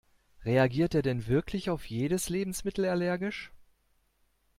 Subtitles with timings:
[0.45, 3.51] Reagiert er denn wirklich auf jedes Lebensmittel allergisch?